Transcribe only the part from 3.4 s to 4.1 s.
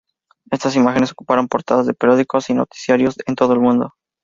el mundo.